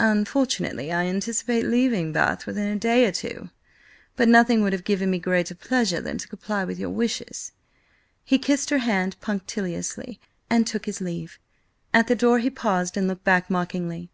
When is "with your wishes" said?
6.64-7.52